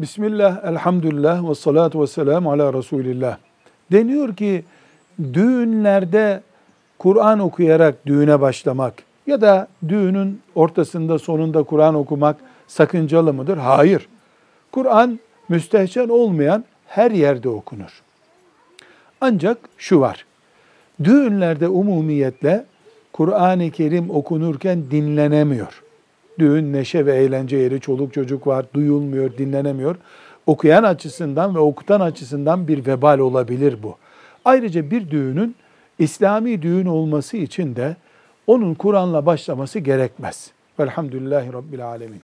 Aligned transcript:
Bismillah, 0.00 0.64
elhamdülillah 0.64 1.50
ve 1.50 1.54
salatu 1.54 2.02
ve 2.02 2.06
selamu 2.06 2.52
ala 2.52 2.74
Resulillah. 2.74 3.36
Deniyor 3.92 4.36
ki 4.36 4.64
düğünlerde 5.32 6.40
Kur'an 6.98 7.38
okuyarak 7.38 8.06
düğüne 8.06 8.40
başlamak 8.40 8.94
ya 9.26 9.40
da 9.40 9.68
düğünün 9.88 10.40
ortasında 10.54 11.18
sonunda 11.18 11.62
Kur'an 11.62 11.94
okumak 11.94 12.36
sakıncalı 12.66 13.32
mıdır? 13.32 13.56
Hayır. 13.56 14.08
Kur'an 14.72 15.20
müstehcen 15.48 16.08
olmayan 16.08 16.64
her 16.86 17.10
yerde 17.10 17.48
okunur. 17.48 18.02
Ancak 19.20 19.58
şu 19.78 20.00
var. 20.00 20.26
Düğünlerde 21.04 21.68
umumiyetle 21.68 22.64
Kur'an-ı 23.12 23.70
Kerim 23.70 24.10
okunurken 24.10 24.90
dinlenemiyor. 24.90 25.82
Düğün 26.40 26.72
neşe 26.72 27.06
ve 27.06 27.16
eğlence 27.16 27.56
yeri, 27.56 27.80
çoluk 27.80 28.14
çocuk 28.14 28.46
var, 28.46 28.66
duyulmuyor, 28.74 29.38
dinlenemiyor. 29.38 29.96
Okuyan 30.46 30.82
açısından 30.82 31.54
ve 31.54 31.58
okutan 31.58 32.00
açısından 32.00 32.68
bir 32.68 32.86
vebal 32.86 33.18
olabilir 33.18 33.76
bu. 33.82 33.96
Ayrıca 34.44 34.90
bir 34.90 35.10
düğünün 35.10 35.56
İslami 35.98 36.62
düğün 36.62 36.86
olması 36.86 37.36
için 37.36 37.76
de 37.76 37.96
onun 38.46 38.74
Kur'an'la 38.74 39.26
başlaması 39.26 39.78
gerekmez. 39.78 40.50
Velhamdülillahi 40.78 41.52
Rabbil 41.52 41.86
Alemin. 41.86 42.29